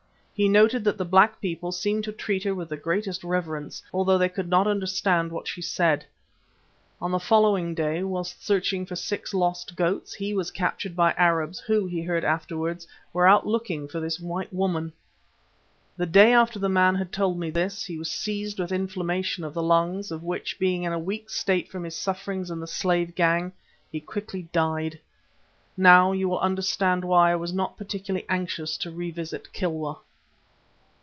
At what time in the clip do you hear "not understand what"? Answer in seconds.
4.49-5.47